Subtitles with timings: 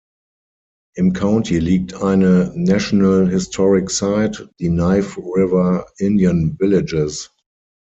[0.95, 7.29] Im County liegt eine National Historic Site, die Knife River Indian Villages.